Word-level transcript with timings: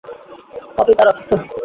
পাপি 0.75 0.93
তার 0.97 1.07
অফিসে। 1.11 1.35